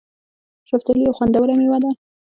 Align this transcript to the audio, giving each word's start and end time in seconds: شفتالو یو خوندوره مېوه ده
شفتالو 0.69 1.03
یو 1.07 1.15
خوندوره 1.17 1.53
مېوه 1.59 1.77
ده 1.83 1.89